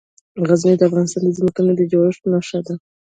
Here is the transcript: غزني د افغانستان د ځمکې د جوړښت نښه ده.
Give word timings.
غزني 0.47 0.75
د 0.77 0.81
افغانستان 0.89 1.21
د 1.25 1.29
ځمکې 1.37 1.61
د 1.77 1.81
جوړښت 1.91 2.23
نښه 2.31 2.59
ده. 2.65 2.73